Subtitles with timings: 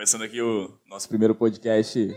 [0.00, 2.16] Começando aqui o nosso primeiro podcast.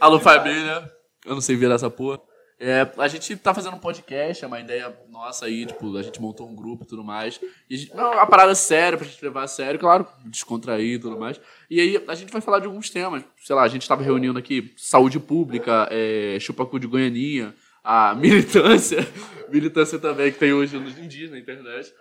[0.00, 0.90] Alô, família.
[1.24, 2.20] Eu não sei virar essa porra.
[2.58, 6.20] É, a gente tá fazendo um podcast, é uma ideia nossa aí, tipo, a gente
[6.20, 7.40] montou um grupo e tudo mais.
[7.70, 10.98] E a gente, não, uma parada séria pra gente levar a sério, claro, descontrair e
[10.98, 11.40] tudo mais.
[11.70, 13.22] E aí a gente vai falar de alguns temas.
[13.38, 19.06] Sei lá, a gente tava reunindo aqui saúde pública, é, chupacu de Goianinha, a militância,
[19.48, 21.92] militância também que tem hoje nos dias na internet.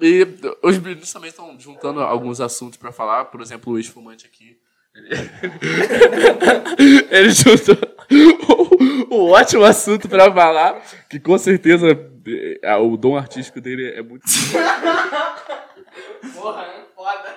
[0.00, 0.26] E
[0.62, 4.58] os meninos também estão juntando alguns assuntos pra falar, por exemplo, o ex-fumante aqui.
[4.94, 5.30] Ele,
[7.10, 7.76] ele juntou
[9.10, 11.86] um ótimo assunto pra falar, que com certeza
[12.62, 14.24] é, o dom artístico dele é muito.
[16.34, 17.36] Porra, é foda.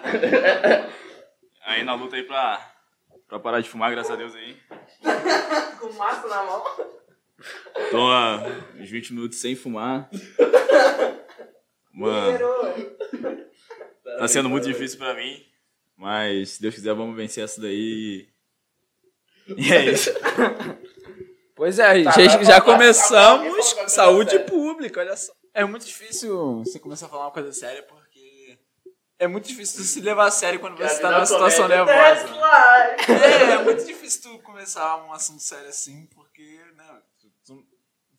[1.66, 2.60] Aí na luta aí pra,
[3.28, 4.58] pra parar de fumar, graças a Deus aí.
[5.80, 6.64] Com maço na mão.
[7.92, 8.44] Tô há
[8.80, 10.10] uns 20 minutos sem fumar.
[11.94, 12.38] Mano,
[14.18, 15.46] tá sendo muito difícil pra mim.
[15.98, 18.28] Mas se Deus quiser, vamos vencer essa daí.
[19.58, 20.12] E é isso.
[21.56, 25.34] Pois é, Tá, já, vai, já começamos saúde pública, olha só.
[25.54, 28.58] É muito difícil você começar a falar uma coisa séria porque
[29.18, 32.24] é muito difícil se levar a sério quando você tá numa situação nervosa.
[33.10, 36.86] É, é muito difícil tu começar um assunto sério assim porque, né,
[37.20, 37.68] tu- tu-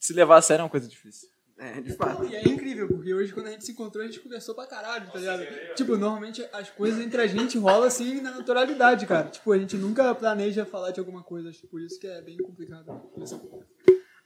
[0.00, 1.28] se levar a sério é uma coisa difícil.
[1.58, 2.24] É, de fato.
[2.24, 5.10] E é incrível, porque hoje quando a gente se encontrou, a gente conversou pra caralho,
[5.12, 5.46] tá ligado?
[5.74, 9.28] Tipo, normalmente as coisas entre a gente rolam assim na naturalidade, cara.
[9.28, 12.22] Tipo, a gente nunca planeja falar de alguma coisa, acho que por isso que é
[12.22, 13.10] bem complicado.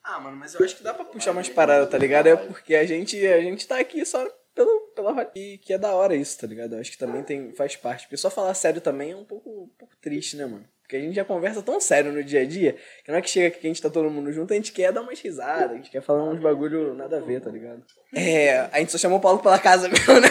[0.05, 2.28] Ah, mano, mas eu acho que dá pra puxar umas paradas, tá ligado?
[2.28, 5.92] É porque a gente, a gente tá aqui só pelo, pela e que é da
[5.92, 6.75] hora isso, tá ligado?
[6.75, 8.05] Eu acho que também tem, faz parte.
[8.05, 10.69] Porque só falar sério também é um pouco, um pouco triste, né, mano?
[10.85, 13.31] Porque a gente já conversa tão sério no dia a dia que não é que
[13.31, 15.71] chega aqui que a gente tá todo mundo junto, a gente quer dar umas risadas,
[15.71, 17.83] a gente quer falar uns bagulho nada a ver, tá ligado?
[18.13, 20.29] É, a gente só chamou o Paulo pela casa mesmo, né?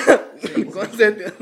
[0.72, 1.36] Com certeza.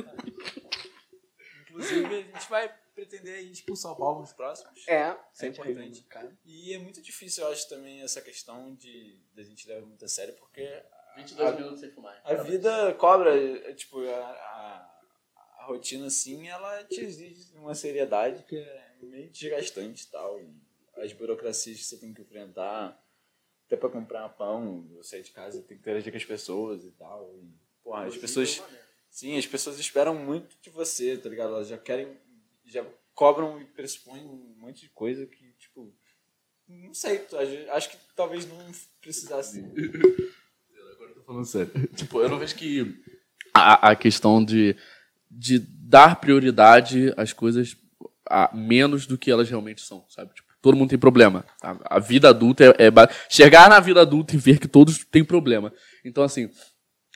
[1.70, 4.88] Inclusive, a gente vai pretender ir pro São Paulo nos próximos.
[4.88, 6.04] É, É sempre importante.
[6.04, 6.32] cara.
[6.46, 10.08] E é muito difícil, eu acho, também essa questão de da gente levar muito a
[10.08, 10.82] sério, porque
[11.18, 12.22] 22 minutos sem fumar.
[12.24, 15.02] a vida cobra, é, tipo, a, a,
[15.60, 20.40] a rotina, assim, ela te exige uma seriedade que é meio desgastante e tal.
[20.98, 23.02] As burocracias que você tem que enfrentar,
[23.66, 26.92] até pra comprar pão, eu sair de casa, tem que interagir com as pessoas e
[26.92, 27.34] tal.
[27.42, 27.50] E,
[27.84, 28.62] porra, as pessoas...
[29.10, 31.54] Sim, as pessoas esperam muito de você, tá ligado?
[31.54, 32.18] Elas já querem,
[32.64, 35.94] já cobram e pressupõem um monte de coisa que, tipo,
[36.68, 37.26] não sei,
[37.72, 38.58] acho que talvez não
[39.02, 39.60] precisasse.
[39.60, 41.72] Agora eu tô falando sério.
[41.96, 43.04] Tipo, eu não vejo que
[43.54, 44.76] a, a questão de,
[45.30, 47.76] de dar prioridade às coisas
[48.32, 50.34] a menos do que elas realmente são, sabe?
[50.34, 51.44] Tipo, todo mundo tem problema.
[51.62, 52.92] A, a vida adulta é, é
[53.30, 55.74] chegar na vida adulta e ver que todos têm problema.
[56.06, 56.50] Então, assim,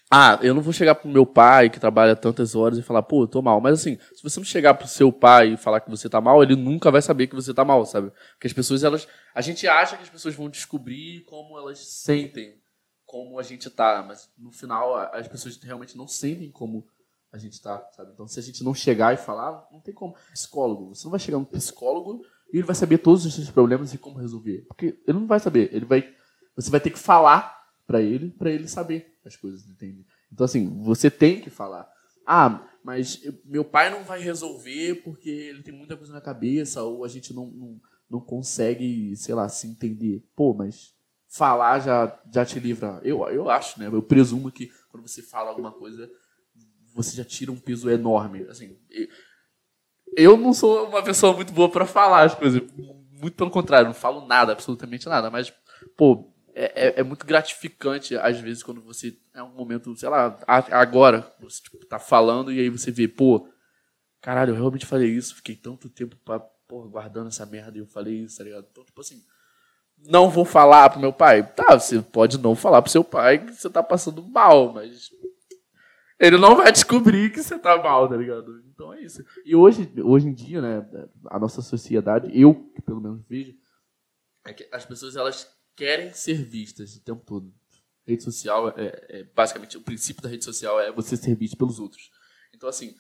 [0.10, 3.24] ah, eu não vou chegar pro meu pai que trabalha tantas horas e falar, pô,
[3.24, 3.60] eu tô mal.
[3.60, 6.44] Mas assim, se você não chegar pro seu pai e falar que você tá mal,
[6.44, 8.12] ele nunca vai saber que você tá mal, sabe?
[8.34, 9.08] Porque as pessoas, elas.
[9.34, 12.56] A gente acha que as pessoas vão descobrir como elas sentem,
[13.06, 14.06] como a gente tá.
[14.08, 16.86] Mas no final, as pessoas realmente não sentem como
[17.36, 18.12] a gente tá, sabe?
[18.14, 20.16] Então, se a gente não chegar e falar, não tem como.
[20.32, 22.22] Psicólogo, você não vai chegar no psicólogo
[22.54, 24.66] e ele vai saber todos os seus problemas e como resolver.
[24.68, 25.70] Porque ele não vai saber.
[25.74, 26.08] Ele vai.
[26.56, 27.54] Você vai ter que falar
[27.86, 30.06] pra ele, pra ele saber as coisas, entende?
[30.32, 31.88] Então, assim, você tem que falar.
[32.26, 36.82] Ah, mas eu- meu pai não vai resolver porque ele tem muita coisa na cabeça,
[36.84, 37.80] ou a gente não, não,
[38.10, 40.24] não consegue, sei lá, se entender.
[40.36, 40.94] Pô, mas
[41.28, 43.00] falar já, já te livra.
[43.04, 43.88] Eu, eu acho, né?
[43.88, 46.10] Eu presumo que quando você fala alguma coisa,
[46.96, 48.44] você já tira um peso enorme.
[48.50, 48.78] Assim,
[50.16, 52.62] eu não sou uma pessoa muito boa pra falar as coisas.
[53.12, 55.30] Muito pelo contrário, não falo nada, absolutamente nada.
[55.30, 55.52] Mas,
[55.98, 60.38] pô, é, é- é muito gratificante, às vezes, quando você é um momento, sei lá,
[60.48, 63.48] agora, você tipo, tá falando e aí você vê, pô,
[64.22, 67.88] caralho, eu realmente falei isso, fiquei tanto tempo pra, porra, guardando essa merda e eu
[67.88, 68.66] falei isso, tá ligado?
[68.72, 69.22] Então, tipo assim,
[70.08, 71.44] não vou falar pro meu pai.
[71.44, 75.10] Tá, você pode não falar pro seu pai que você tá passando mal, mas
[76.20, 78.64] ele não vai descobrir que você tá mal, tá ligado?
[78.74, 79.24] Então é isso.
[79.46, 80.88] E hoje, hoje em dia, né,
[81.28, 83.54] a nossa sociedade, eu que pelo menos vejo,
[84.46, 87.54] é que as pessoas elas querem ser vistas o tempo todo.
[88.08, 91.80] Rede social é, é basicamente o princípio da rede social é você ser visto pelos
[91.80, 92.12] outros.
[92.54, 92.96] Então assim,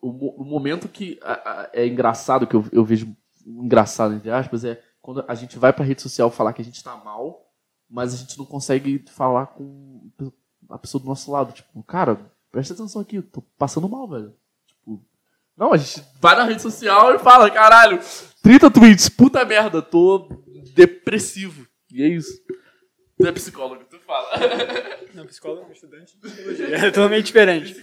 [0.00, 4.64] o, o momento que a- a- é engraçado que eu, eu vejo engraçado entre aspas
[4.64, 7.48] é quando a gente vai pra rede social falar que a gente tá mal,
[7.88, 10.10] mas a gente não consegue falar com
[10.70, 12.18] a pessoa do nosso lado, tipo, cara,
[12.54, 14.32] presta atenção aqui, eu tô passando mal, velho.
[14.64, 15.04] Tipo,
[15.56, 17.98] não, a gente vai na rede social e fala, caralho,
[18.42, 20.28] 30 tweets, puta merda, tô
[20.72, 21.66] depressivo.
[21.92, 22.40] E é isso.
[23.18, 24.28] Tu é psicólogo, tu fala.
[25.14, 26.76] Não, psicólogo não, estudante de psicologia.
[26.76, 27.74] É totalmente diferente.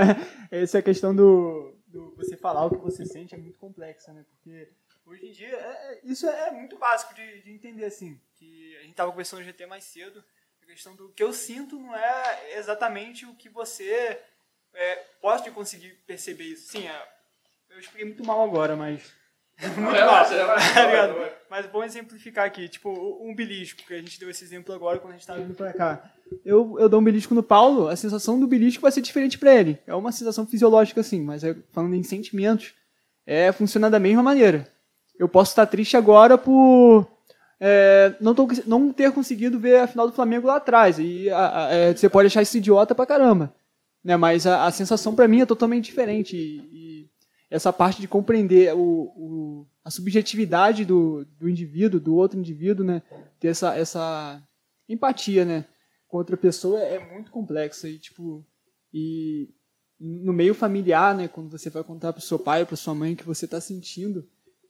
[0.50, 4.12] Essa é a questão do, do você falar o que você sente é muito complexa,
[4.12, 4.24] né?
[4.30, 4.68] Porque
[5.06, 8.18] hoje em dia é- é- isso é muito básico de, de entender, assim.
[8.36, 10.22] Que a gente tava conversando no GT mais cedo.
[10.68, 14.20] A questão do que eu sinto não é exatamente o que você
[14.74, 16.70] é, pode conseguir perceber isso.
[16.70, 17.02] Sim, é,
[17.70, 19.16] eu expliquei muito mal agora, mas.
[19.58, 21.36] Muito relaxa, mal, relaxa, tá.
[21.50, 25.14] Mas vamos exemplificar aqui, tipo, o umbilisco, que a gente deu esse exemplo agora quando
[25.14, 26.12] a gente tava vindo pra cá.
[26.44, 29.52] Eu, eu dou um belisco no Paulo, a sensação do belisco vai ser diferente pra
[29.52, 29.76] ele.
[29.84, 32.72] É uma sensação fisiológica, assim, mas é- falando em sentimentos,
[33.26, 34.70] é funciona da mesma maneira.
[35.18, 37.10] Eu posso estar triste agora por
[37.60, 40.98] é, não, tô- não ter conseguido ver a final do Flamengo lá atrás.
[40.98, 43.52] E a- a- é, você pode achar isso idiota pra caramba.
[44.04, 44.16] Né?
[44.16, 46.36] Mas a, a sensação pra mim é totalmente diferente.
[46.36, 47.10] E, e
[47.50, 53.02] essa parte de compreender o, o- a subjetividade do, do indivíduo, do outro indivíduo, né?
[53.40, 54.42] ter essa, essa
[54.88, 55.64] empatia né?
[56.06, 57.88] com outra pessoa é muito complexa.
[57.88, 58.44] E, tipo,
[58.92, 59.48] e
[59.98, 61.26] no meio familiar, né?
[61.26, 63.60] quando você vai contar pro seu pai ou pra sua mãe o que você está
[63.60, 64.24] sentindo,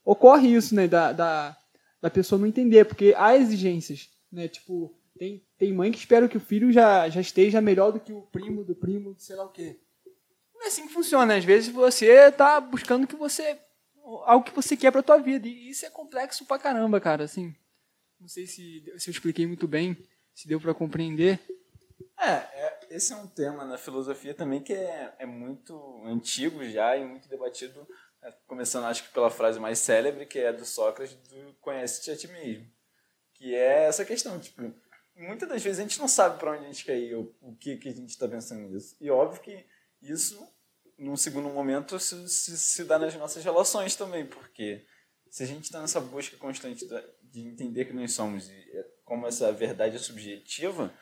[0.04, 0.88] ocorre isso, né?
[0.88, 1.56] Da, da,
[2.00, 4.48] da pessoa não entender, porque há exigências, né?
[4.48, 8.12] Tipo, tem, tem mãe que espera que o filho já, já esteja melhor do que
[8.12, 9.80] o primo do primo, sei lá o quê.
[10.54, 11.36] Não é assim que funciona.
[11.36, 13.58] Às vezes você tá buscando que você
[14.24, 15.46] algo que você quer pra tua vida.
[15.46, 17.54] E isso é complexo pra caramba, cara, assim.
[18.20, 19.96] Não sei se, se eu expliquei muito bem,
[20.34, 21.38] se deu pra compreender.
[22.18, 26.96] É, é, esse é um tema na filosofia também que é, é muito antigo já
[26.96, 27.86] e muito debatido,
[28.46, 32.16] começando acho que pela frase mais célebre, que é a do Sócrates, do conhece-te a
[32.16, 32.66] ti mesmo.
[33.34, 34.62] Que é essa questão, tipo,
[35.16, 37.54] muitas das vezes a gente não sabe para onde a gente quer ir, ou o
[37.56, 38.96] que, que a gente está pensando nisso.
[39.00, 39.64] E óbvio que
[40.02, 40.36] isso,
[40.98, 44.84] num segundo momento, se, se, se dá nas nossas relações também, porque
[45.30, 46.84] se a gente está nessa busca constante
[47.22, 50.92] de entender que nós somos, e é, como essa verdade é subjetiva,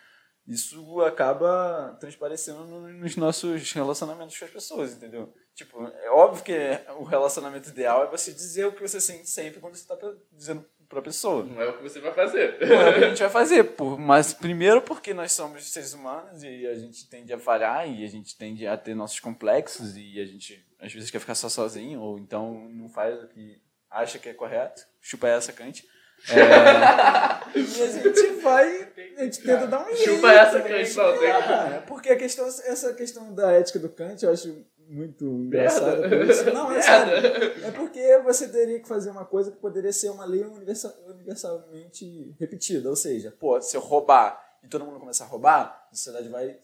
[0.46, 5.32] isso acaba transparecendo no- nos nossos relacionamentos com as pessoas, entendeu?
[5.56, 6.52] Tipo, é óbvio que
[6.98, 9.96] o relacionamento ideal é você dizer o que você sente sempre quando você está
[10.30, 11.42] dizendo para a pessoa.
[11.44, 12.58] Não é o que você vai fazer.
[12.60, 15.94] Não é o que a gente vai fazer, por, mas primeiro porque nós somos seres
[15.94, 19.96] humanos e a gente tende a falhar e a gente tende a ter nossos complexos
[19.96, 23.58] e a gente às vezes quer ficar só sozinho ou então não faz o que
[23.90, 25.88] acha que é correto, chupa essa cante.
[26.28, 26.36] É,
[27.58, 28.88] e a gente vai,
[29.18, 30.14] a gente tenta dar um jeito.
[30.16, 30.68] Chupa essa, né?
[30.68, 31.30] Kant, não, tem-
[31.76, 36.08] É, porque a questão, essa questão da ética do Kant eu acho muito engraçada.
[36.08, 36.44] por isso.
[36.52, 37.64] Não, é sério.
[37.66, 42.34] É porque você teria que fazer uma coisa que poderia ser uma lei universal, universalmente
[42.38, 42.88] repetida.
[42.88, 46.58] Ou seja, pô, se eu roubar e todo mundo começar a roubar, a sociedade vai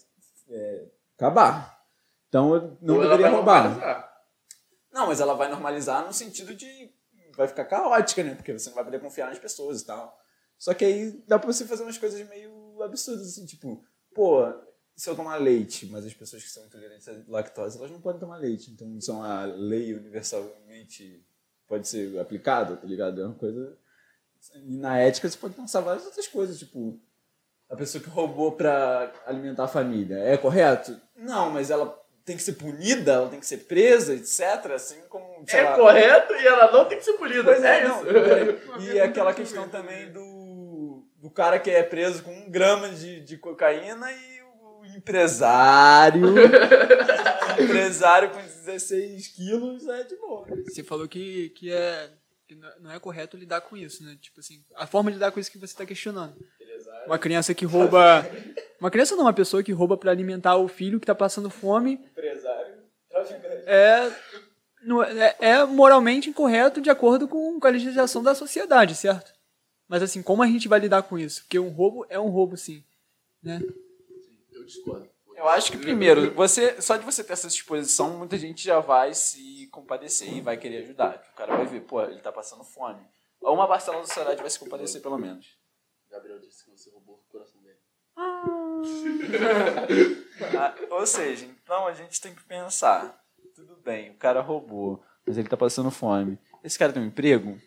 [0.50, 0.84] é,
[1.16, 1.82] acabar.
[2.28, 3.64] Então eu não Ou deveria roubar.
[3.64, 4.12] normalizar.
[4.92, 6.90] Não, mas ela vai normalizar no sentido de.
[7.34, 8.34] Vai ficar caótica, né?
[8.34, 10.18] Porque você não vai poder confiar nas pessoas e tal.
[10.58, 13.82] Só que aí dá pra você fazer umas coisas meio absurdas, assim, tipo,
[14.14, 14.46] pô,
[14.94, 18.20] se eu tomar leite, mas as pessoas que são intolerantes à lactose, elas não podem
[18.20, 18.70] tomar leite.
[18.70, 21.24] Então isso é uma lei universalmente
[21.66, 23.22] pode ser aplicada, tá ligado?
[23.22, 23.76] É uma coisa.
[24.56, 27.00] E na ética você pode pensar várias outras coisas, tipo,
[27.70, 31.00] a pessoa que roubou pra alimentar a família, é correto?
[31.16, 34.72] Não, mas ela tem que ser punida, ela tem que ser presa, etc.
[34.74, 35.44] Assim como.
[35.48, 37.42] É lá, correto e ela não tem que ser punida.
[37.42, 38.80] Pois é, é não, isso.
[38.80, 43.38] E aquela questão também do, do cara que é preso com um grama de, de
[43.38, 44.31] cocaína e
[44.84, 46.34] empresário.
[47.60, 50.46] empresário com 16 quilos é de boa.
[50.68, 52.10] Você falou que, que, é,
[52.46, 54.16] que não é- não é correto lidar com isso, né?
[54.20, 56.34] Tipo assim, a forma de lidar com isso que você está questionando.
[57.06, 58.24] Uma criança que rouba.
[58.80, 61.94] Uma criança não, uma pessoa que rouba para alimentar o filho que tá passando fome
[62.10, 62.74] Empresário.
[63.66, 64.12] é,
[64.84, 69.32] não é, é moralmente incorreto de acordo com, com a legislação da sociedade, certo?
[69.88, 71.42] Mas assim, como a gente vai lidar com isso?
[71.42, 72.82] Porque um roubo é um roubo, sim.
[73.42, 73.60] Né?
[74.62, 75.08] Eu discordo.
[75.34, 79.12] Eu acho que primeiro, você, só de você ter essa disposição, muita gente já vai
[79.12, 81.20] se compadecer e vai querer ajudar.
[81.32, 83.04] O cara vai ver, pô, ele tá passando fome.
[83.40, 85.58] Ou uma parcela da sociedade vai se compadecer pelo menos.
[86.08, 87.78] Gabriel disse que você roubou o coração dele.
[90.58, 93.22] Ah, ou seja, então a gente tem que pensar.
[93.54, 96.38] Tudo bem, o cara roubou, mas ele tá passando fome.
[96.64, 97.60] Esse cara tem um emprego?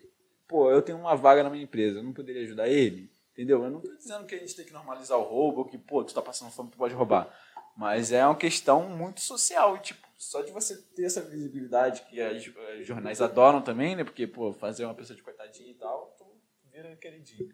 [0.47, 3.09] Pô, eu tenho uma vaga na minha empresa, eu não poderia ajudar ele?
[3.35, 3.65] Entendeu?
[3.65, 6.01] Eu não tô dizendo que a gente tem que normalizar o roubo, ou que, pô,
[6.05, 7.29] tu tá passando fome, tu pode roubar.
[7.75, 9.75] Mas é uma questão muito social.
[9.75, 14.05] E, tipo, só de você ter essa visibilidade que os jornais adoram também, né?
[14.05, 16.25] Porque, pô, fazer uma pessoa de coitadinha e tal, tu
[16.71, 17.53] vira queridinho.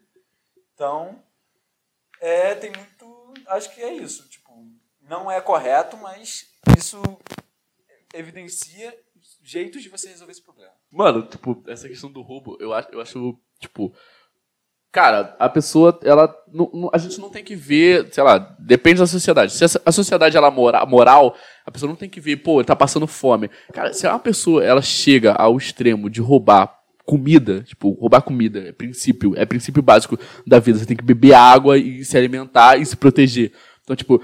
[0.75, 1.23] Então,
[2.19, 3.33] é, tem muito.
[3.47, 4.29] Acho que é isso.
[4.29, 4.63] Tipo,
[5.01, 7.01] não é correto, mas isso
[8.13, 8.95] evidencia
[9.41, 10.73] jeitos de você resolver esse problema.
[10.91, 13.91] Mano, tipo, essa questão do roubo, eu acho, eu acho tipo,
[14.91, 16.33] Cara, a pessoa, ela.
[16.91, 19.53] a gente não tem que ver, sei lá, depende da sociedade.
[19.53, 21.33] Se a sociedade ela mora, moral,
[21.65, 23.49] a pessoa não tem que ver, pô, ele tá passando fome.
[23.73, 28.71] Cara, se uma pessoa ela chega ao extremo de roubar comida, tipo, roubar comida é
[28.73, 30.77] princípio, é princípio básico da vida.
[30.79, 33.53] Você tem que beber água e se alimentar e se proteger.
[33.83, 34.21] Então, tipo,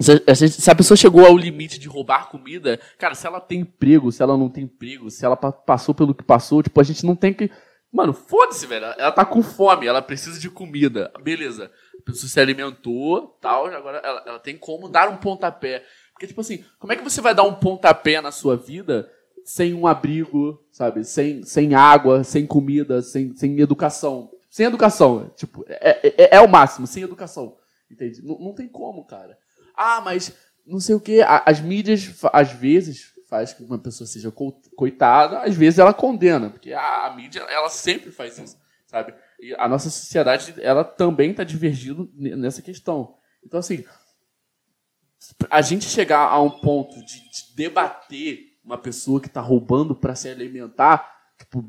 [0.00, 4.22] se, a pessoa chegou ao limite de roubar comida, cara, se ela tem emprego, se
[4.22, 7.14] ela não tem emprego, se ela pa- passou pelo que passou, tipo, a gente não
[7.14, 7.50] tem que.
[7.92, 8.86] Mano, foda-se, velho.
[8.86, 11.12] Ela- tá com fome, ela precisa de comida.
[11.22, 11.70] Beleza.
[12.00, 15.84] A pessoa se alimentou, tal, agora ela, ela tem como dar um pontapé.
[16.12, 19.10] Porque, tipo assim, como é que você vai dar um pontapé na sua vida
[19.44, 21.04] sem um abrigo, sabe?
[21.04, 24.30] Sem, sem água, sem comida, sem, sem educação.
[24.50, 27.56] Sem educação, tipo, é, é, é o máximo, sem educação.
[27.90, 28.22] Entende?
[28.22, 29.36] Não, não tem como, cara.
[29.76, 30.32] Ah, mas
[30.66, 31.20] não sei o quê.
[31.26, 36.50] As mídias, às vezes, faz que uma pessoa seja co- coitada, às vezes ela condena,
[36.50, 39.14] porque a, a mídia, ela sempre faz isso, sabe?
[39.40, 43.14] E a nossa sociedade, ela também está divergindo nessa questão.
[43.42, 43.82] Então, assim,
[45.48, 50.14] a gente chegar a um ponto de, de debater uma pessoa que está roubando para
[50.14, 51.64] se alimentar, tipo,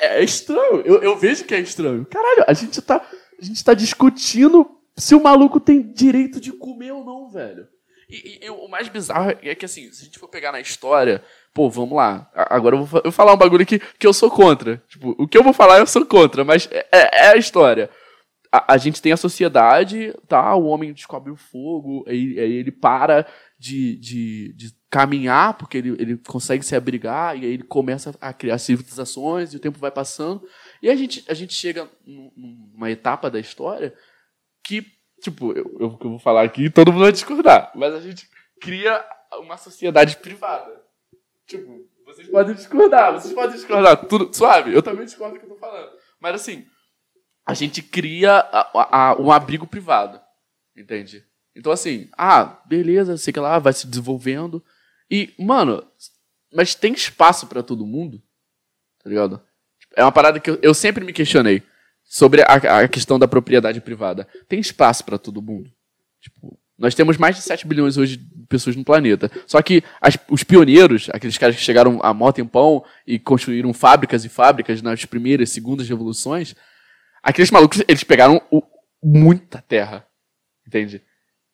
[0.00, 0.82] é, é estranho.
[0.82, 2.06] Eu, eu vejo que é estranho.
[2.06, 3.04] Caralho, a gente tá,
[3.40, 7.66] a gente tá discutindo se o maluco tem direito de comer ou não, velho.
[8.08, 10.60] E, e- e o mais bizarro é que, assim, se a gente for pegar na
[10.60, 12.30] história, pô, vamos lá.
[12.34, 14.82] Agora eu vou, eu vou falar um bagulho que, que eu sou contra.
[14.88, 17.90] Tipo, o que eu vou falar eu sou contra, mas é, é- é a história.
[18.52, 20.54] A, a gente tem a sociedade, tá?
[20.54, 23.26] O homem descobre o fogo, aí, aí ele para
[23.58, 28.32] de, de, de caminhar, porque ele, ele consegue se abrigar, e aí ele começa a
[28.32, 30.46] criar civilizações, e o tempo vai passando.
[30.80, 32.30] E a gente, a gente chega num-
[32.72, 33.92] numa etapa da história
[34.62, 34.86] que,
[35.20, 38.28] tipo, eu, eu, eu vou falar aqui, todo mundo vai discordar, mas a gente
[38.60, 39.04] cria
[39.40, 40.82] uma sociedade privada.
[41.46, 45.50] Tipo, vocês podem discordar, vocês podem discordar, tudo suave, eu também discordo do que eu
[45.50, 45.90] tô falando.
[46.20, 46.66] Mas assim,
[47.44, 50.20] a gente cria a- a- um abrigo privado,
[50.76, 51.24] entende?
[51.54, 54.62] Então assim, ah, beleza, sei que lá, vai se desenvolvendo.
[55.10, 55.86] E, mano,
[56.52, 58.22] mas tem espaço pra todo mundo,
[59.02, 59.40] tá ligado?
[59.94, 61.62] É uma parada que eu, eu sempre me questionei
[62.06, 64.26] sobre a, a questão da propriedade privada.
[64.48, 65.70] Tem espaço pra todo mundo?
[66.20, 69.30] Tipo, nós temos mais de 7 bilhões hoje de pessoas no planeta.
[69.46, 74.24] Só que as- os pioneiros, aqueles caras que chegaram a mó tempão e construíram fábricas
[74.24, 76.54] e fábricas nas primeiras, segundas revoluções,
[77.22, 78.62] aqueles malucos, eles pegaram o-
[79.02, 80.06] muita terra.
[80.66, 81.02] Entende?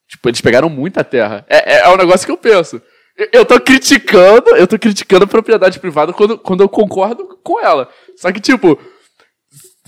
[0.08, 1.44] Tipo, eles pegaram muita terra.
[1.48, 2.80] É, é, é um negócio que eu penso.
[3.16, 7.60] Eu, eu tô criticando, eu tô criticando a propriedade privada quando, quando eu concordo com
[7.60, 7.88] ela.
[8.16, 8.78] Só que, tipo,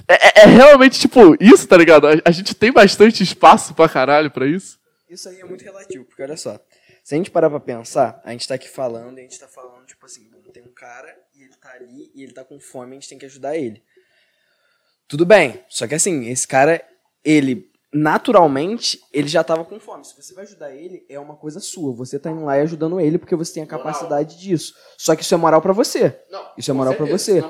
[0.09, 2.07] é, é- é realmente, tipo, isso, tá ligado?
[2.07, 4.79] A, a gente tem bastante espaço pra caralho pra isso.
[5.09, 6.59] Isso aí é muito relativo, porque olha só.
[7.03, 9.47] Se a gente parar pra pensar, a gente tá aqui falando e a gente tá
[9.47, 12.59] falando, tipo assim, bom, tem um cara e ele tá ali e ele tá com
[12.59, 13.83] fome, a gente tem que ajudar ele.
[15.07, 16.83] Tudo bem, só que assim, esse cara,
[17.23, 20.03] ele, naturalmente, ele já tava com fome.
[20.05, 21.93] Se você vai ajudar ele, é uma coisa sua.
[21.95, 24.75] Você tá indo lá e ajudando ele porque você tem a capacidade disso.
[24.97, 26.19] Só que isso é moral pra você.
[26.31, 27.41] Não, Isso é moral pra você.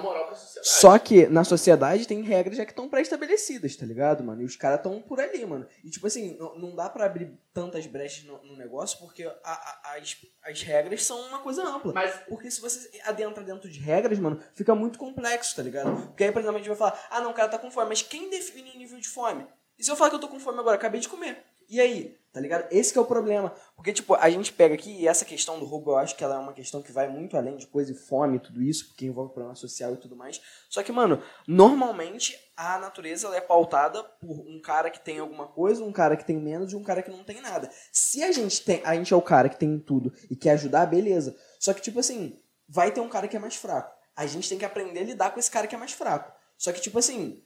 [0.66, 4.40] Só que na sociedade tem regras já que estão pré-estabelecidas, tá ligado, mano?
[4.42, 5.66] E os caras estão por ali, mano.
[5.85, 9.35] E tipo assim, não, não dá pra abrir tantas brechas no, no negócio porque a-
[9.44, 11.92] a- as, as regras são uma coisa ampla.
[11.92, 16.06] Mas- Porque se você adentra dentro de regras, mano, fica muito complexo, tá ligado?
[16.06, 17.88] Porque aí, por exemplo, a gente vai falar, ah não, o cara tá com fome,
[17.90, 19.47] mas quem define o nível de fome?
[19.78, 21.44] E se eu falar que eu tô com fome agora, acabei de comer?
[21.68, 22.18] E aí?
[22.35, 22.66] Tá ligado?
[22.73, 23.54] Esse é o problema.
[23.76, 26.35] Porque, tipo, a gente pega aqui, e essa questão do roubo, eu acho que ela
[26.35, 29.06] é uma questão que vai muito além de coisa e fome e tudo isso, porque
[29.06, 30.40] envolve problema social e tudo mais.
[30.68, 35.85] Só que, mano, normalmente a natureza é pautada por um cara que tem alguma coisa,
[35.85, 37.71] um cara que tem menos e um cara que não tem nada.
[37.92, 40.87] Se a gente tem, a gente é o cara que tem tudo e quer ajudar,
[40.87, 41.37] beleza.
[41.61, 42.37] Só que, tipo assim,
[42.68, 43.94] vai ter um cara que é mais fraco.
[44.16, 46.33] A gente tem que aprender a lidar com esse cara que é mais fraco.
[46.59, 47.44] Só que, tipo assim,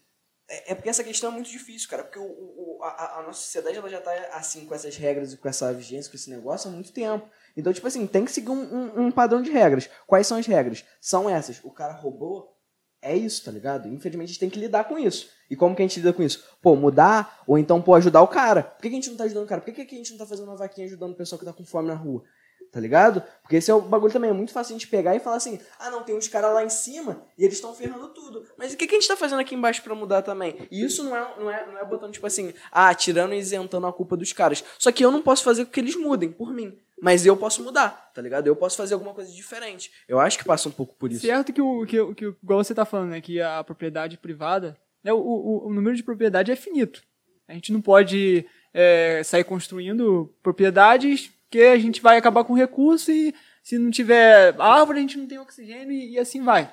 [0.49, 2.03] é, é porque essa questão é muito difícil, cara.
[2.05, 5.37] Porque o, o- a, a nossa sociedade ela já tá assim, com essas regras e
[5.37, 7.29] com essa vigência, com esse negócio há muito tempo.
[7.57, 9.89] Então, tipo assim, tem que seguir um, um- um padrão de regras.
[10.07, 10.85] Quais são as regras?
[11.01, 11.61] São essas.
[11.65, 12.57] O cara roubou,
[13.03, 13.89] é isso, tá ligado?
[13.89, 15.29] Infelizmente a gente tem que lidar com isso.
[15.51, 16.45] E como que a gente lida com isso?
[16.61, 18.63] Pô, mudar, ou então, pô, ajudar o cara.
[18.63, 19.61] Por que, que a gente não tá ajudando o cara?
[19.61, 21.53] Por que, que a gente não tá fazendo uma vaquinha ajudando o pessoal que tá
[21.53, 22.25] com fome na rua?
[22.71, 23.23] Tá ligado?
[23.43, 24.29] Porque esse é o bagulho também.
[24.29, 26.63] É muito fácil a gente pegar e falar assim: ah, não, tem uns caras lá
[26.63, 28.45] em cima e eles estão ferrando tudo.
[28.59, 30.69] Mas o que, que a gente tá fazendo aqui embaixo pra mudar também?
[30.71, 33.87] E isso não é, não, é, não é botando, tipo assim, ah, tirando e isentando
[33.87, 34.63] a culpa dos caras.
[34.79, 36.79] Só que eu não posso fazer com que eles mudem por mim.
[37.01, 38.49] Mas eu posso mudar, tá ligado?
[38.49, 39.91] Eu posso fazer alguma coisa diferente.
[40.09, 41.25] Eu acho que passa um pouco por isso.
[41.25, 45.13] Certo que o que, que igual você tá falando, né, que a propriedade privada, né,
[45.13, 47.03] o, o, o número de propriedade é finito.
[47.47, 48.45] A gente não pode
[48.75, 54.55] é, sair construindo propriedades que a gente vai acabar com recurso e se não tiver
[54.61, 56.73] árvore a gente não tem oxigênio e, e assim vai.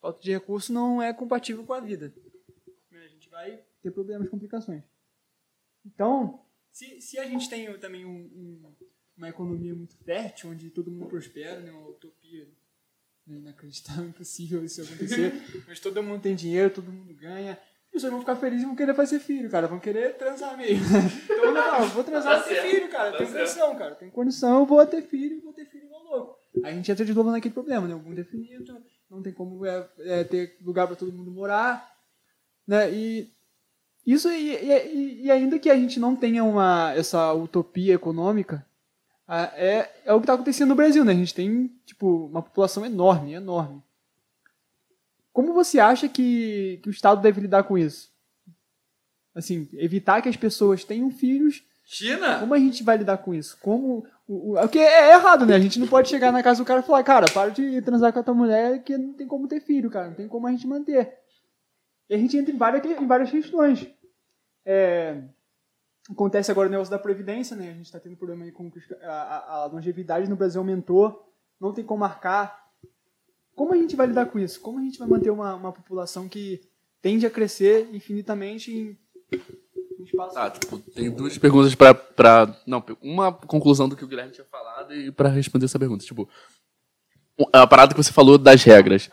[0.00, 2.14] Falta de recurso não é compatível com a vida.
[2.92, 4.82] A gente vai ter problemas, complicações.
[5.84, 6.40] Então,
[6.72, 8.74] se, se a gente tem também um- um-
[9.16, 12.48] uma economia muito fértil, onde todo mundo prospera, né, uma utopia
[13.26, 15.32] né, inacreditável, impossível isso acontecer,
[15.68, 17.58] mas todo mundo tem dinheiro, todo mundo ganha,
[17.90, 20.86] as pessoas vão ficar felizes e vão querer fazer filho, cara, vão querer transar mesmo.
[21.40, 24.58] Então, não, vou transar Tá e ter filho, cara, tá tem condição, cara, tem condição,
[24.60, 26.38] eu vou ter filho, vou ter filho igual louco.
[26.62, 28.80] Aí a gente entra de novo naquele problema, né, algum definido,
[29.10, 31.92] não tem como é, é, ter lugar para todo mundo morar,
[32.66, 33.32] né, e
[34.06, 38.64] isso e, e, e ainda que a gente não tenha uma essa utopia econômica,
[39.28, 41.12] é, é o que está acontecendo no Brasil, né?
[41.12, 43.82] A gente tem tipo uma população enorme, enorme.
[45.32, 48.10] Como você acha que, que o Estado deve lidar com isso?
[49.34, 51.62] Assim, evitar que as pessoas tenham filhos.
[51.84, 52.38] China?
[52.40, 53.56] Como a gente vai lidar com isso?
[53.60, 55.54] Como o, o, porque é errado, né?
[55.54, 58.12] A gente não pode chegar na casa do cara e falar, cara, para de transar
[58.12, 60.50] com a tua mulher que não tem como ter filho, cara, não tem como a
[60.50, 61.16] gente manter.
[62.08, 63.88] E a gente entra em várias, em várias questões.
[64.64, 65.22] É,
[66.10, 67.70] acontece agora o negócio da Previdência, né?
[67.70, 71.32] A gente está tendo problema aí com que a, a- a longevidade no Brasil aumentou,
[71.60, 72.69] não tem como marcar.
[73.60, 74.58] Como a gente vai lidar com isso?
[74.58, 76.62] Como a gente vai manter uma, uma população que
[77.02, 78.98] tende a crescer infinitamente em?
[80.32, 82.56] Tá, tipo, tem duas perguntas pra.
[82.66, 86.02] Não, uma conclusão do que o Guilherme tinha falado e pra responder essa pergunta.
[86.02, 86.26] Tipo,
[87.52, 89.10] a parada que você falou das regras.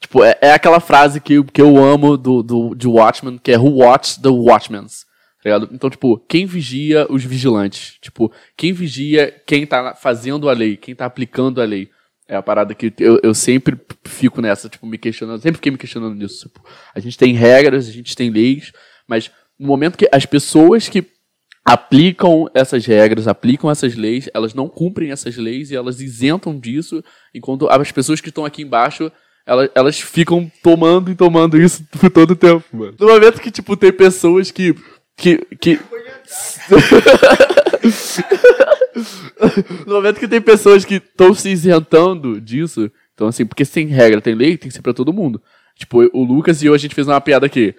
[0.00, 3.56] Tipo, é, é aquela frase que, que eu amo do, do, de Watchmen, que é
[3.56, 4.86] Who Watch the Watchmen.
[5.40, 5.50] Tá?
[5.70, 7.96] Então, tipo, quem vigia os vigilantes?
[8.00, 11.88] Tipo, quem vigia quem tá fazendo a lei, quem tá aplicando a lei?
[12.28, 15.78] É a parada que eu, eu sempre fico nessa, tipo, me questionando, sempre fiquei me
[15.78, 16.46] questionando nisso.
[16.46, 16.62] Tipo,
[16.94, 18.70] a gente tem regras, a gente tem leis,
[19.06, 21.04] mas no momento que as pessoas que
[21.64, 27.02] aplicam essas regras, aplicam essas leis, elas não cumprem essas leis e elas isentam disso,
[27.34, 29.10] enquanto as pessoas que estão aqui embaixo,
[29.46, 32.94] elas, elas ficam tomando e tomando isso por todo o tempo, mano.
[32.98, 34.74] No momento que, tipo, tem pessoas que.
[35.16, 35.80] que, que...
[39.86, 44.20] no momento que tem pessoas que estão se isentando disso, então assim, porque sem regra,
[44.20, 45.40] tem lei, tem que ser pra todo mundo.
[45.76, 47.74] Tipo, o Lucas e eu, a gente fez uma piada aqui.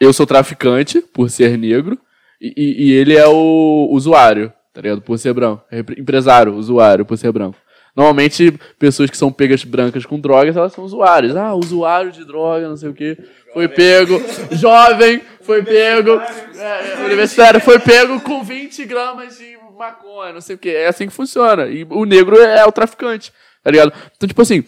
[0.00, 1.98] Eu sou traficante, por ser negro,
[2.40, 5.00] e, e- e ele é o usuário, tá ligado?
[5.00, 5.62] Por ser branco.
[5.70, 7.56] É empre- Empresário, usuário, por ser branco.
[7.96, 11.34] Normalmente, pessoas que são pegas brancas com drogas, elas são usuários.
[11.34, 13.16] Ah, usuário de droga, não sei o quê.
[13.54, 14.20] Foi pego,
[14.52, 20.56] jovem, foi pego, é, é, universitário, foi pego com 20 gramas de maconha, não sei
[20.56, 20.70] o quê.
[20.70, 21.66] É assim que funciona.
[21.66, 23.92] E o negro é o traficante, tá ligado?
[24.16, 24.64] Então, tipo assim,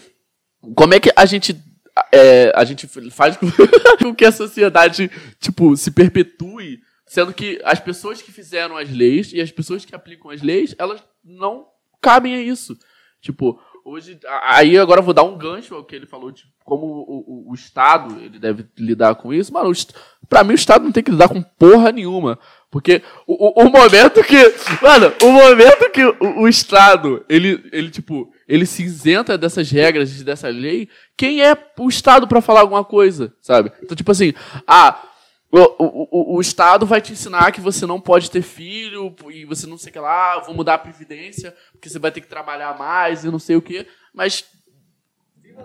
[0.75, 1.57] como é que a gente
[2.13, 3.37] é, a gente faz
[3.99, 9.33] com que a sociedade tipo se perpetue sendo que as pessoas que fizeram as leis
[9.33, 11.67] e as pessoas que aplicam as leis elas não
[12.01, 12.79] cabem a isso
[13.21, 16.87] tipo hoje aí agora eu vou dar um gancho ao que ele falou de como
[16.87, 19.73] o, o, o estado ele deve lidar com isso mano
[20.29, 22.39] pra mim o estado não tem que lidar com porra nenhuma
[22.71, 24.37] porque o, o, o momento que
[24.83, 30.23] mano o momento que o, o estado ele ele tipo ele se isenta dessas regras,
[30.23, 33.71] dessa lei, quem é o Estado para falar alguma coisa, sabe?
[33.83, 34.33] Então, tipo assim,
[34.67, 34.99] ah,
[35.51, 39.67] o, o, o, Estado vai te ensinar que você não pode ter filho e você
[39.67, 42.77] não sei o que lá, vou mudar a previdência, porque você vai ter que trabalhar
[42.79, 44.45] mais e não sei o que, mas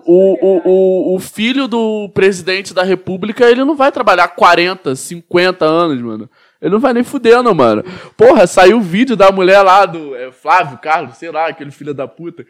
[0.06, 5.66] o, o, o, o filho do presidente da república, ele não vai trabalhar 40, 50
[5.66, 6.30] anos, mano.
[6.62, 7.84] Ele não vai nem fudendo, mano.
[8.16, 11.94] Porra, saiu o vídeo da mulher lá do é, Flávio Carlos, sei lá, aquele filho
[11.94, 12.46] da puta.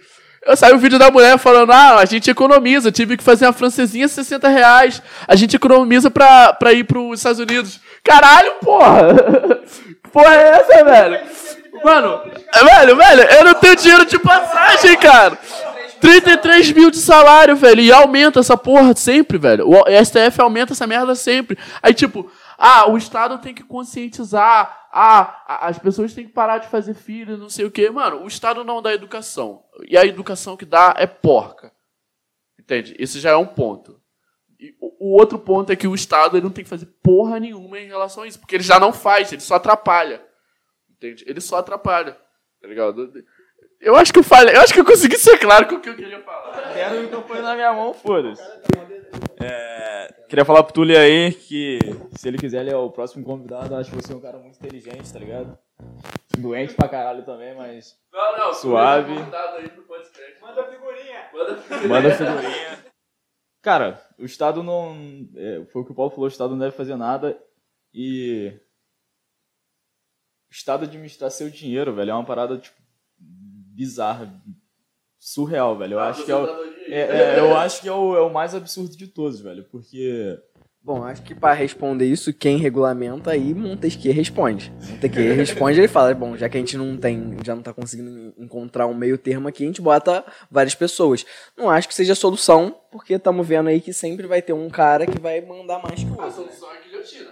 [0.45, 3.53] Eu saiu o vídeo da mulher falando, ah, a gente economiza, tive que fazer uma
[3.53, 5.01] francesinha 60 reais.
[5.27, 7.79] A gente economiza pra, pra ir pros Estados Unidos.
[8.03, 9.15] Caralho, porra!
[10.11, 11.19] Porra é essa, velho?
[11.83, 12.21] Mano,
[12.53, 15.37] velho, velho, eu não tenho dinheiro de passagem, cara.
[15.99, 17.81] 33 mil de salário, velho.
[17.81, 19.67] E aumenta essa porra sempre, velho.
[19.67, 21.57] O STF aumenta essa merda sempre.
[21.81, 22.29] Aí, tipo,
[22.65, 24.87] ah, o Estado tem que conscientizar.
[24.89, 27.89] Ah, as pessoas têm que parar de fazer filho, não sei o quê.
[27.89, 29.65] Mano, o Estado não dá educação.
[29.85, 31.73] E a educação que dá é porca.
[32.57, 32.95] Entende?
[32.97, 34.01] Esse já é um ponto.
[34.57, 37.77] E o outro ponto é que o Estado ele não tem que fazer porra nenhuma
[37.77, 38.39] em relação a isso.
[38.39, 40.25] Porque ele já não faz, ele só atrapalha.
[40.89, 41.25] Entende?
[41.27, 42.17] Ele só atrapalha.
[42.61, 43.11] Tá ligado?
[43.81, 45.89] Eu acho que eu falei, eu acho que eu consegui ser claro com o que
[45.89, 46.73] eu queria falar.
[46.73, 48.41] Deram o microfone na minha mão, foda-se.
[49.41, 49.82] É,
[50.33, 51.77] queria falar pro Túlio aí que
[52.17, 53.75] se ele quiser, ele é o próximo convidado.
[53.75, 55.55] Acho que você é um cara muito inteligente, tá ligado?
[56.35, 59.13] Doente pra caralho também, mas Não, não, Suave.
[59.13, 60.41] Aí pro podcast.
[60.41, 61.29] Manda figurinha.
[61.31, 62.83] Manda manda figurinha.
[63.61, 64.97] Cara, o Estado não.
[65.35, 67.39] é, foi o que o Paulo falou: o Estado não deve fazer nada
[67.93, 68.51] e.
[70.49, 72.81] O Estado administrar seu dinheiro, velho, é uma parada, tipo,
[73.19, 74.33] bizarra,
[75.19, 75.93] surreal, velho.
[75.93, 76.72] Eu acho que é o.
[76.87, 79.63] É, é, eu acho que é o, é o mais absurdo de todos, velho.
[79.71, 80.37] Porque
[80.85, 84.69] Bom, acho que para responder isso, quem regulamenta aí, Montesquieu responde.
[84.89, 88.33] Montesquieu responde ele fala, bom, já que a gente não tem, já não tá conseguindo
[88.37, 91.25] encontrar um meio termo aqui, a gente bota várias pessoas.
[91.57, 94.69] Não acho que seja a solução, porque estamos vendo aí que sempre vai ter um
[94.69, 96.25] cara que vai mandar mais que o A outro.
[96.25, 96.51] né?
[96.51, 97.29] solução é a guilhotina.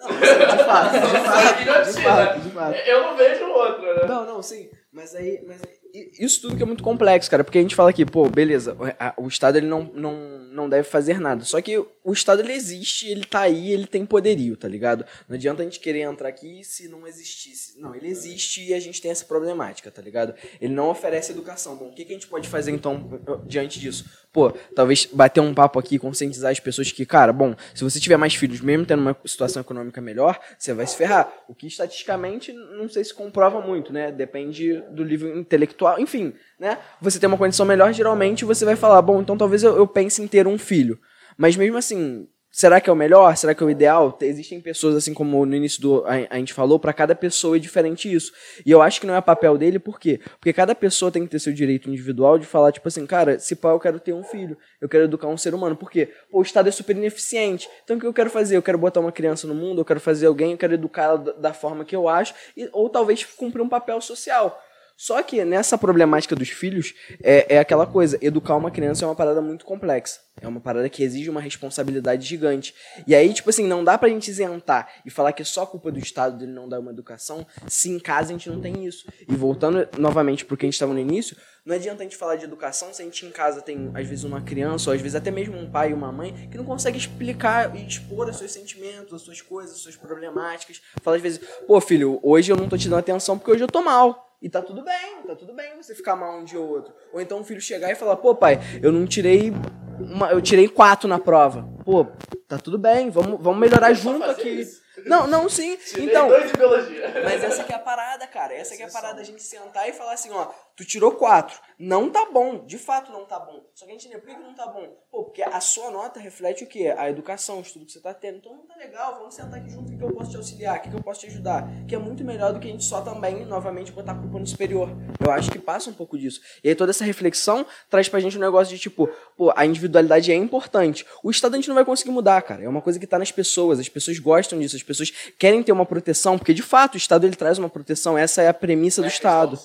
[0.00, 2.02] De fato, de Solução é a fato, de guilhotina.
[2.02, 2.74] fato, de fato.
[2.74, 4.08] Eu não vejo outra, né?
[4.08, 4.68] Não, não, sim.
[4.92, 5.79] Mas aí, mas aí-
[6.18, 7.42] isso tudo que é muito complexo, cara.
[7.44, 8.76] Porque a gente fala aqui, pô, beleza,
[9.16, 10.12] o- Estado ele não, não,
[10.52, 11.44] não deve fazer nada.
[11.44, 15.04] Só que o Estado ele existe, ele tá aí, ele tem poderio, tá ligado?
[15.28, 17.78] Não adianta a gente querer entrar aqui se não existisse.
[17.78, 20.34] Não, ele existe e a gente tem essa problemática, tá ligado?
[20.60, 21.76] Ele não oferece educação.
[21.76, 24.06] Bom, o que, que a gente pode fazer então diante disso?
[24.32, 28.16] Pô, talvez bater um papo aqui, conscientizar as pessoas que, cara, bom, se você tiver
[28.16, 31.30] mais filhos, mesmo tendo uma situação econômica melhor, você vai se ferrar.
[31.48, 34.10] O que estatisticamente não sei se comprova muito, né?
[34.10, 36.78] Depende do nível intelectual, enfim, né?
[37.00, 40.22] Você tem uma condição melhor, geralmente você vai falar, bom, então talvez eu, eu pense
[40.22, 40.98] em ter um filho.
[41.40, 43.34] Mas mesmo assim, será que é o melhor?
[43.34, 44.12] Será que é o ideal?
[44.12, 47.56] Te- Existem pessoas, assim como no início do a, a gente falou, para cada pessoa
[47.56, 48.30] é diferente isso.
[48.66, 50.20] E eu acho que não é papel dele, por quê?
[50.38, 53.56] Porque cada pessoa tem que ter seu direito individual de falar, tipo assim, cara, se
[53.56, 55.74] pá, eu quero ter um filho, eu quero educar um ser humano.
[55.74, 56.12] Por quê?
[56.30, 57.70] O Estado é super ineficiente.
[57.84, 58.58] Então o que eu quero fazer?
[58.58, 61.54] Eu quero botar uma criança no mundo, eu quero fazer alguém, eu quero educá-la da
[61.54, 64.60] forma que eu acho, e, ou talvez cumprir um papel social.
[65.00, 69.14] Só que nessa problemática dos filhos, é, é aquela coisa, educar uma criança é uma
[69.14, 70.20] parada muito complexa.
[70.38, 72.74] É uma parada que exige uma responsabilidade gigante.
[73.06, 75.90] E aí, tipo assim, não dá pra gente isentar e falar que é só culpa
[75.90, 79.06] do Estado dele não dar uma educação, se em casa a gente não tem isso.
[79.26, 81.34] E voltando novamente pro que a gente estava no início,
[81.64, 84.24] não adianta a gente falar de educação se a gente em casa tem, às vezes,
[84.24, 86.98] uma criança, ou às vezes até mesmo um pai e uma mãe, que não consegue
[86.98, 90.82] explicar e expor os seus sentimentos, as suas coisas, as suas problemáticas.
[91.02, 93.68] Fala às vezes, pô, filho, hoje eu não tô te dando atenção porque hoje eu
[93.68, 94.29] tô mal.
[94.40, 96.94] E tá tudo bem, tá tudo bem você ficar mal um dia ou outro.
[97.12, 99.52] Ou então o filho chegar e falar, pô, pai, eu não tirei.
[99.98, 101.68] Uma, eu tirei quatro na prova.
[101.84, 102.06] Pô,
[102.48, 104.66] tá tudo bem, vamos, vamos melhorar junto aqui.
[105.04, 105.78] Não, não, sim.
[105.98, 106.28] Então.
[106.28, 107.22] de biologia.
[107.22, 108.54] Mas essa que é a parada, cara.
[108.54, 110.48] Essa que é a parada, a gente sentar e falar assim, ó,
[110.80, 111.60] tu tirou quatro.
[111.78, 113.62] Não tá bom, de fato não tá bom.
[113.74, 114.86] Só que a gente entende, por que não tá bom?
[115.10, 116.94] Pô, porque a sua nota reflete o quê?
[116.96, 118.38] A educação, o estudo que você tá tendo.
[118.38, 120.78] Então não tá legal, vamos sentar aqui junto, o que, que eu posso te auxiliar,
[120.78, 121.66] o que, que eu posso te ajudar.
[121.86, 124.46] Que é muito melhor do que a gente só também, novamente, botar a culpa no
[124.46, 124.88] superior.
[125.22, 126.40] Eu acho que passa um pouco disso.
[126.64, 130.32] E aí toda essa reflexão traz pra gente um negócio de tipo, pô, a individualidade
[130.32, 131.06] é importante.
[131.22, 132.62] O Estado a gente não vai conseguir mudar, cara.
[132.62, 135.72] É uma coisa que tá nas pessoas, as pessoas gostam disso, as pessoas querem ter
[135.72, 139.02] uma proteção, porque de fato o Estado ele traz uma proteção, essa é a premissa
[139.02, 139.58] do Estado.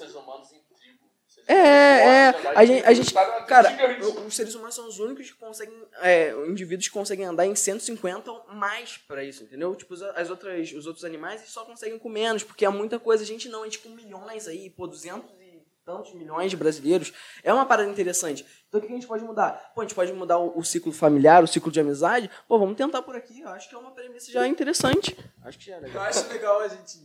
[1.47, 3.13] É, é, a gente, a gente
[3.47, 3.69] cara,
[4.03, 7.55] o- os seres humanos são os únicos que conseguem, é, indivíduos que conseguem andar em
[7.55, 9.75] 150 ou mais pra isso, entendeu?
[9.75, 13.23] Tipo, os- as outras, os outros animais só conseguem com menos, porque é muita coisa,
[13.23, 17.13] a gente não, a gente com milhões aí, pô, 200 e tantos milhões de brasileiros,
[17.43, 18.43] é uma parada interessante.
[18.67, 19.71] Então o que a gente pode mudar?
[19.75, 22.75] Pô, a gente pode mudar o, o ciclo familiar, o ciclo de amizade, pô, vamos
[22.75, 25.15] tentar por aqui, eu acho que é uma premissa já interessante.
[25.43, 26.03] Acho que já é Eu legal.
[26.05, 26.97] acho legal a gente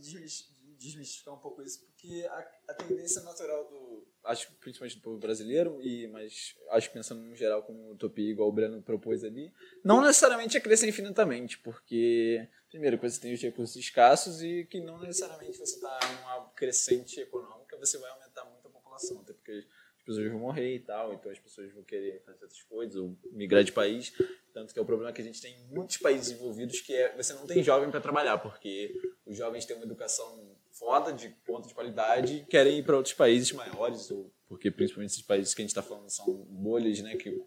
[0.81, 4.07] desmistificar um pouco isso, porque a, a tendência natural do.
[4.23, 8.31] Acho que principalmente do povo brasileiro, e, mas acho que pensando no geral como utopia,
[8.31, 13.41] igual o Breno propôs ali, não necessariamente é crescer infinitamente, porque, primeiro, você tem os
[13.41, 18.67] recursos escassos e que não necessariamente você está numa crescente econômica, você vai aumentar muito
[18.67, 19.65] a população, até porque
[19.97, 23.15] as pessoas vão morrer e tal, então as pessoas vão querer fazer outras coisas, ou
[23.31, 24.13] migrar de país.
[24.53, 27.15] Tanto que é o problema que a gente tem em muitos países envolvidos, que é
[27.15, 28.93] você não tem jovem para trabalhar, porque
[29.25, 33.13] os jovens têm uma educação foda, de ponta de qualidade, e querem ir para outros
[33.13, 37.15] países maiores, ou porque principalmente esses países que a gente está falando são bolhas, né,
[37.15, 37.39] que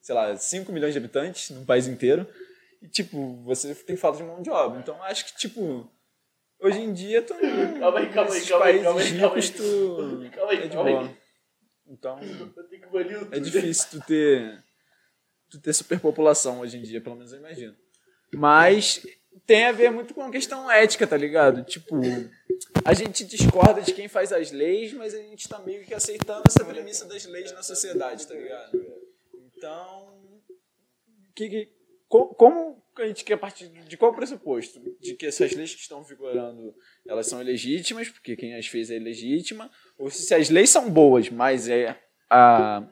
[0.00, 2.26] sei lá, 5 milhões de habitantes num país inteiro,
[2.80, 4.80] e tipo, você tem falta de mão de obra.
[4.80, 5.86] Então acho que, tipo,
[6.58, 7.34] hoje em dia, tu,
[7.78, 9.50] Calma aí, calma aí, calma aí, calma aí, calma aí.
[9.50, 11.16] tu Calma aí, é calma aí.
[11.86, 12.18] Então,
[13.30, 14.64] é difícil tu ter,
[15.50, 17.76] tu ter superpopulação hoje em dia, pelo menos eu imagino.
[18.32, 19.04] Mas
[19.46, 21.64] tem a ver muito com a questão ética, tá ligado?
[21.64, 21.96] Tipo,
[22.84, 26.42] a gente discorda de quem faz as leis, mas a gente tá meio que aceitando
[26.46, 28.78] essa premissa das leis na sociedade, tá ligado?
[29.56, 30.20] Então,
[31.34, 31.68] que, que-
[32.08, 34.80] co- como a gente quer partir de qual pressuposto?
[35.00, 36.74] De que essas leis que estão vigorando,
[37.08, 41.30] elas são ilegítimas, porque quem as fez é ilegítima, ou se as leis são boas,
[41.30, 41.96] mas é
[42.28, 42.86] a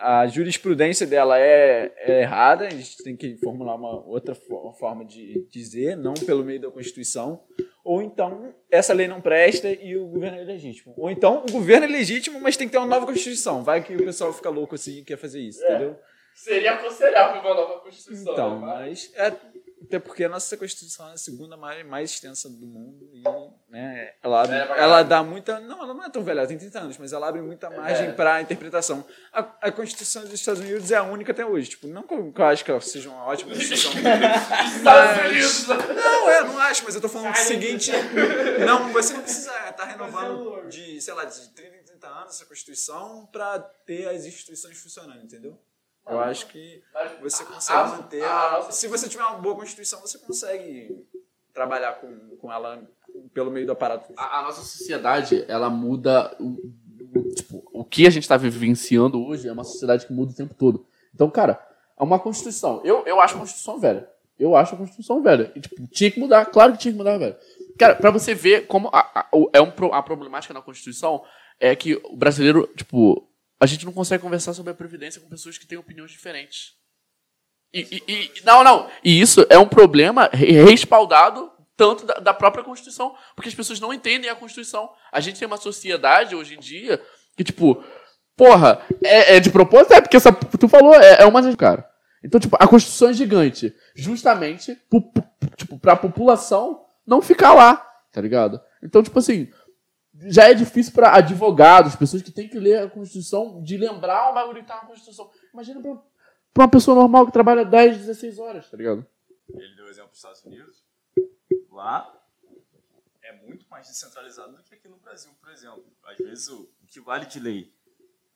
[0.00, 5.04] a jurisprudência dela é, é errada, a gente tem que formular uma outra fo- forma
[5.04, 7.42] de dizer, não pelo meio da Constituição,
[7.84, 10.94] ou então essa lei não presta e o governo é ilegítimo.
[10.96, 13.62] Ou então o governo é legítimo, mas tem que ter uma nova Constituição.
[13.62, 15.96] Vai que o pessoal fica louco assim e quer fazer isso, entendeu?
[16.34, 18.32] Seria aconselhável uma nova Constituição.
[18.32, 18.66] Então, né?
[18.66, 19.32] mas é,
[19.82, 23.22] Até porque a nossa Constituição é a segunda mais, mais extensa do mundo e
[23.70, 25.58] né, ela, abre- ela dá muita.
[25.58, 28.12] Não, ela não é tão velha, ela tem 30 anos, mas ela abre muita margem
[28.14, 29.04] para interpretação.
[29.32, 31.70] A, a Constituição dos Estados Unidos é a única até hoje.
[31.70, 33.92] Tipo, não que eu, que eu acho que ela seja uma ótima Constituição.
[34.84, 37.90] mas, não, é, não acho, mas eu tô falando o seguinte.
[38.66, 42.44] Não, você não precisa estar renovando de, sei lá, de 30 em 30 anos essa
[42.44, 45.58] Constituição para ter as instituições funcionando, entendeu?
[46.08, 46.82] Eu acho que
[47.20, 48.24] você consegue manter.
[48.24, 51.06] a- se você tiver uma boa Constituição, você consegue
[51.54, 52.82] trabalhar com, com ela
[53.34, 54.12] pelo meio do aparato.
[54.16, 56.34] A, a nossa sociedade, ela muda.
[56.40, 56.44] O,
[57.18, 60.34] o- tipo, o que a gente está vivenciando hoje é uma sociedade que muda o
[60.36, 60.86] tempo todo.
[61.14, 61.64] Então, cara,
[61.98, 62.80] é uma Constituição.
[62.84, 64.08] Eu, eu acho a Constituição velha.
[64.38, 65.52] Eu acho a Constituição velha.
[65.54, 66.46] E, tipo, tinha que mudar.
[66.46, 67.36] Claro que tinha que mudar, velho.
[67.78, 71.22] Cara, pra você ver como a, a, é um, a problemática na Constituição
[71.58, 73.28] é que o brasileiro, tipo,
[73.60, 76.72] a gente não consegue conversar sobre a Previdência com pessoas que têm opiniões diferentes.
[77.72, 78.90] E, e- e- não, não.
[79.04, 83.78] E isso é um problema re- respaldado tanto da, da própria Constituição, porque as pessoas
[83.80, 84.90] não entendem a Constituição.
[85.12, 87.00] A gente tem uma sociedade hoje em dia
[87.36, 87.82] que, tipo,
[88.36, 89.92] porra, é, é de propósito?
[89.94, 91.56] É, porque essa, tu falou, é, é uma.
[91.56, 91.88] Cara.
[92.24, 94.76] Então, tipo, a Constituição é gigante, justamente
[95.56, 97.76] tipo, pra população não ficar lá,
[98.12, 98.60] tá ligado?
[98.82, 99.48] Então, tipo assim,
[100.28, 104.34] já é difícil pra advogados, pessoas que têm que ler a Constituição, de lembrar o
[104.34, 105.30] bagulho que tá na Constituição.
[105.52, 106.02] Imagina pra,
[106.58, 109.06] uma pessoa normal que trabalha 10, 16 horas, tá ligado?
[109.48, 110.84] Ele deu exemplo dos Estados Unidos.
[111.70, 112.12] Lá
[113.22, 115.84] é muito mais descentralizado do que aqui no Brasil, por exemplo.
[116.04, 117.74] Às vezes o, que vale de lei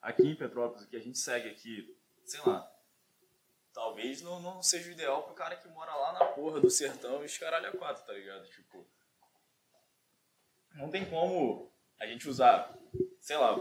[0.01, 2.71] aqui em Petrópolis, o que a gente segue aqui, sei lá,
[3.73, 7.23] talvez não, não seja o ideal pro cara que mora lá na porra do sertão
[7.23, 8.47] e os a quatro, tá ligado?
[8.49, 8.87] Tipo,
[10.75, 11.74] não tem como
[12.05, 12.73] a gente usar,
[13.21, 13.57] sei lá,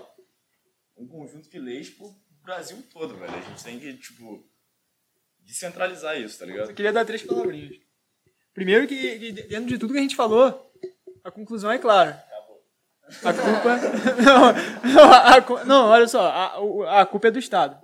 [0.98, 3.34] um conjunto de leis pro Brasil todo, velho.
[3.34, 4.46] A gente tem que, tipo,
[5.40, 6.70] descentralizar isso, tá ligado?
[6.70, 7.78] Eu queria dar três palavrinhas.
[8.54, 10.72] Primeiro que, que dentro de tudo que a gente falou,
[11.24, 12.24] a conclusão é clara.
[13.24, 13.78] A culpa.
[14.24, 17.80] Não, não, a não, olha só, a, a culpa é do Estado.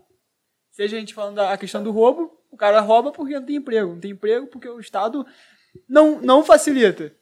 [0.71, 3.57] Seja a gente falando da a questão do roubo, o cara rouba porque não tem
[3.57, 3.93] emprego.
[3.93, 5.25] Não tem emprego porque o Estado
[5.87, 7.13] não, não facilita.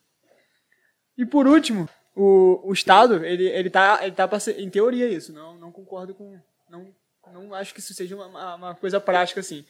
[1.17, 4.27] E por último, o, o Estado, ele, ele tá, ele tá
[4.57, 6.37] em teoria isso, não, não concordo com.
[6.69, 6.87] Não,
[7.31, 9.65] não acho que isso seja uma- uma, uma coisa prática assim.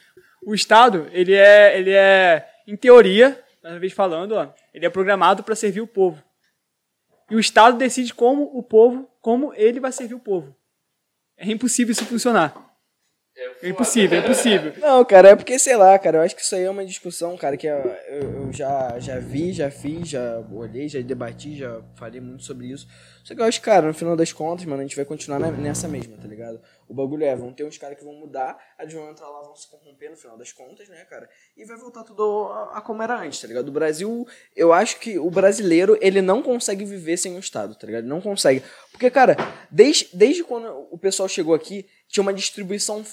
[0.45, 4.89] O Estado, ele é, ele é, em teoria, mais uma vez falando, ó, ele é
[4.89, 6.23] programado para servir o povo.
[7.29, 10.55] E o Estado decide como o povo, como ele vai servir o povo.
[11.35, 12.66] É impossível isso funcionar.
[13.61, 14.73] É impossível, é impossível.
[14.81, 17.37] Não, cara, é porque, sei lá, cara, eu acho que isso aí é uma discussão,
[17.37, 22.19] cara, que eu, eu, já, já vi, já fiz, já olhei, já debati, já falei
[22.19, 22.87] muito sobre isso.
[23.23, 25.87] Só que eu acho, cara, no final das contas, mano, a gente vai continuar nessa
[25.87, 26.59] mesma, tá ligado?
[26.87, 29.55] O bagulho é, vão ter uns caras que vão mudar, eles vão entrar lá, vão
[29.55, 31.29] se corromper no final das contas, né, cara?
[31.55, 33.67] E vai voltar tudo a, a como era antes, tá ligado?
[33.67, 37.85] O Brasil, eu acho que o brasileiro, ele não consegue viver sem o Estado, tá
[37.85, 38.05] ligado?
[38.05, 38.63] Não consegue.
[38.91, 39.35] Porque, cara,
[39.69, 43.03] desde, desde quando o pessoal chegou aqui, tinha uma distribuição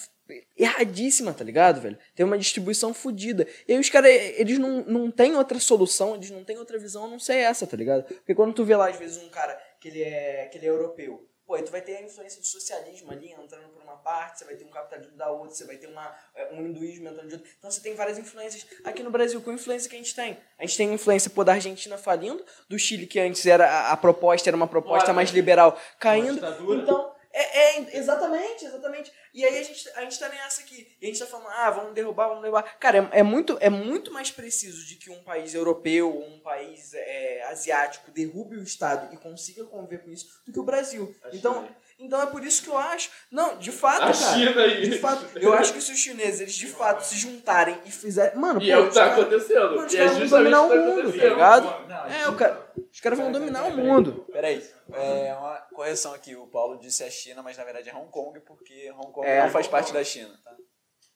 [0.56, 1.98] erradíssima, tá ligado, velho?
[2.14, 3.46] Tem uma distribuição fodida.
[3.68, 7.04] E aí os caras, eles não, não têm outra solução, eles não têm outra visão,
[7.04, 8.04] a não sei essa, tá ligado?
[8.04, 10.70] Porque quando tu vê lá, às vezes, um cara que ele é, que ele é
[10.70, 14.38] europeu, pô, aí tu vai ter a influência do socialismo ali, entrando por uma parte,
[14.38, 17.28] você vai ter um capitalismo da outra, você vai ter uma, é, um hinduísmo entrando
[17.28, 17.50] de outra.
[17.58, 18.66] Então você tem várias influências.
[18.84, 20.38] Aqui no Brasil, qual influência que a gente tem?
[20.58, 23.96] A gente tem influência, pô, da Argentina falindo, do Chile, que antes era, a, a
[23.96, 26.38] proposta era uma proposta mais liberal, caindo.
[26.38, 29.12] Então, é, é, exatamente, exatamente.
[29.32, 30.86] E aí a gente, a gente tá nessa aqui.
[31.00, 32.62] E a gente tá falando, ah, vamos derrubar, vamos derrubar.
[32.78, 36.38] Cara, é, é muito, é muito mais preciso de que um país europeu ou um
[36.40, 41.14] país é, asiático derrube o Estado e consiga conviver com isso do que o Brasil.
[41.32, 41.68] Então,
[41.98, 43.10] então é por isso que eu acho.
[43.30, 44.14] Não, de fato, A cara.
[44.14, 44.88] China aí.
[44.88, 48.38] De fato, eu acho que se os chineses, eles de fato se juntarem e fizerem.
[48.38, 49.76] Mano, E pô, é o que tá caras- acontecendo.
[49.76, 51.30] Mano, E é justamente dominar o que tá mundo, tá acontecendo.
[51.30, 51.88] ligado?
[51.88, 52.63] Não, É, o cara,
[52.94, 54.24] os caras vão dominar o mundo.
[54.32, 56.34] Peraí, é uma correção aqui.
[56.36, 59.42] O Paulo disse a China, mas na verdade é Hong Kong, porque Hong Kong É.
[59.42, 60.54] não faz parte da China, tá?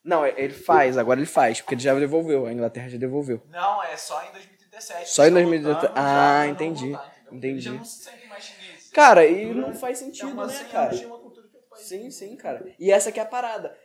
[0.05, 3.43] Não, ele faz, agora ele faz, porque ele já devolveu, a Inglaterra já devolveu.
[3.49, 5.09] Não, é só em 2037.
[5.11, 5.87] Só em Eles 2037.
[5.87, 6.91] estão lutando Ah, entendi.
[6.93, 7.15] voltar?
[7.31, 7.61] Entendi.
[7.61, 8.91] Já não se mais.
[8.93, 10.95] Cara, e não faz É sentido, uma né, cara?
[11.77, 12.75] Sim, sim, cara.
[12.79, 13.77] E essa que é a parada.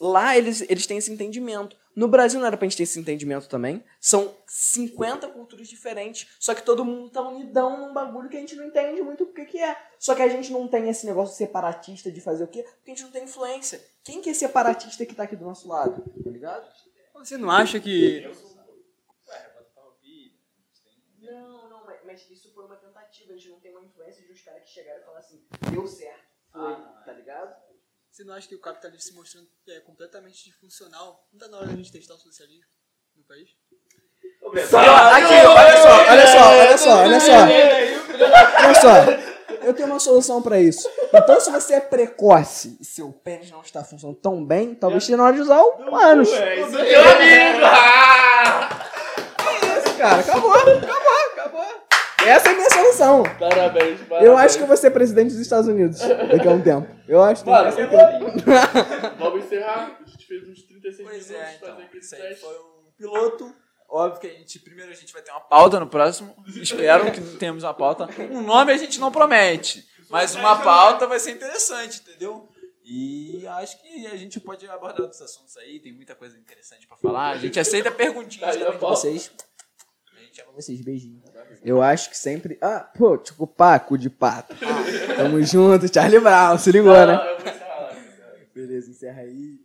[0.00, 1.76] Lá eles, eles têm esse entendimento.
[1.94, 3.84] No Brasil não era pra gente ter esse entendimento também.
[4.00, 6.28] São 50 culturas diferentes.
[6.40, 9.32] Só que todo mundo tá unidão num bagulho que a gente não entende muito o
[9.32, 9.76] que, que é.
[9.98, 12.62] Só que a gente não tem esse negócio separatista de fazer o quê?
[12.62, 13.80] Porque a gente não tem influência.
[14.02, 16.02] Quem que é separatista que tá aqui do nosso lado?
[16.24, 16.66] Tá ligado?
[17.14, 18.22] Você não acha que.
[21.20, 23.32] Não, não, mas, mas isso foi uma tentativa.
[23.32, 25.86] A gente não tem uma influência de uns caras que chegaram e falaram assim, deu
[25.86, 26.32] certo.
[26.50, 26.74] Foi,
[27.04, 27.61] tá ligado?
[28.12, 31.26] Você não acha que o capitalismo se mostrando é, completamente disfuncional?
[31.32, 32.66] Não tá na hora da gente testar o socialismo
[33.16, 33.48] no país?
[35.14, 37.32] Aqui, olha só, olha só, olha só, olha só.
[38.66, 39.64] Olha só.
[39.66, 40.90] Eu tenho uma solução pra isso.
[41.10, 45.16] Então, se você é precoce e seu pênis não está funcionando tão bem, talvez seja
[45.16, 46.30] na hora de usar o ânus.
[46.30, 47.64] Meu amigo!
[47.64, 48.90] Ah!
[49.78, 50.20] Isso, cara.
[50.20, 50.82] Acabou, acabou,
[51.32, 51.81] acabou.
[52.26, 53.22] Essa é a minha solução.
[53.38, 54.22] Parabéns, parabéns.
[54.22, 56.88] Eu acho que eu vou ser presidente dos Estados Unidos daqui a um tempo.
[57.08, 59.98] Eu acho que Mano, tem essa Vamos encerrar.
[60.00, 62.26] A gente fez uns 36 Pois minutos é, então.
[62.26, 63.54] aí foi um piloto.
[63.88, 66.34] Óbvio que a gente, primeiro a gente vai ter uma pauta no próximo.
[66.56, 68.08] Espero que tenhamos uma pauta.
[68.30, 72.48] Um nome a gente não promete, mas uma pauta vai ser interessante, entendeu?
[72.84, 76.96] E acho que a gente pode abordar outros assuntos aí, tem muita coisa interessante pra
[76.96, 77.30] falar.
[77.30, 79.30] A gente aceita perguntinhas também de vocês.
[80.32, 81.22] Gente ama vocês, beijinho.
[81.62, 82.56] Eu acho que sempre.
[82.62, 84.56] Ah, pô, tipo, paco de pato.
[85.14, 87.20] Tamo junto, Charlie Brown, se ligou, né?
[88.54, 89.60] Beleza, encerra aí.